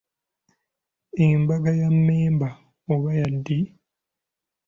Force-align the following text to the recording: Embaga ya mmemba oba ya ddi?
Embaga 1.27 1.71
ya 1.79 1.89
mmemba 1.95 2.49
oba 2.93 3.09
ya 3.19 3.27
ddi? 3.33 3.59